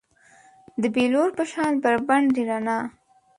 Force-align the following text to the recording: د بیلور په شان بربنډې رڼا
د 0.81 0.83
بیلور 0.95 1.29
په 1.37 1.43
شان 1.51 1.71
بربنډې 1.83 2.43
رڼا 2.49 2.79